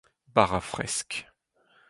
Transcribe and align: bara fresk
bara 0.33 0.59
fresk 0.61 1.25